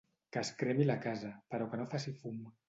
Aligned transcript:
Que 0.37 0.41
es 0.45 0.49
cremi 0.61 0.87
la 0.91 0.95
casa, 1.03 1.29
però 1.53 1.69
que 1.75 1.81
no 1.83 1.87
faci 1.93 2.17
fum. 2.25 2.43